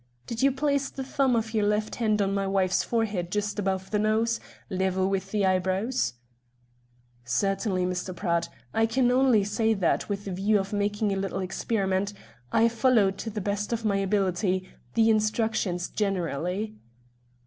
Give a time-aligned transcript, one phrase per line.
[0.25, 3.91] Did you place the thumb of your left hand on my wife's forehead just above
[3.91, 6.15] the nose, level with the eyebrows?"
[7.43, 8.15] "Really, Mr.
[8.15, 12.13] Pratt, I can only say that, with the view of making a little experiment,
[12.51, 16.73] I followed, to the best of my ability, the instructions generally."